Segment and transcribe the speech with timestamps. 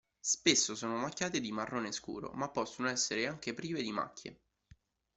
[0.19, 4.39] Spesso sono macchiate di marrone scuro, ma possono essere anche prive di macchie.